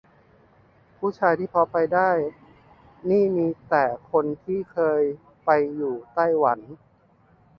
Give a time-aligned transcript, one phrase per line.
[0.97, 2.11] ผู้ชายที่พอไปได้
[3.09, 5.03] นี่มีแต่คนที่เคย
[5.45, 6.59] ไปอยู่ไต้หวัน